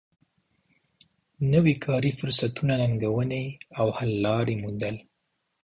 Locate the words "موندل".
4.61-4.95